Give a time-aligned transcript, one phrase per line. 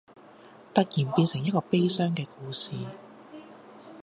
[0.73, 2.71] 突然變成一個悲傷嘅故事